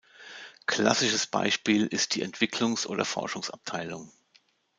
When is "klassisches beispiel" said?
0.65-1.85